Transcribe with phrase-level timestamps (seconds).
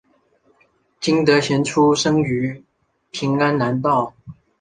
[0.99, 2.63] 金德贤出生于
[3.11, 4.15] 平安南道。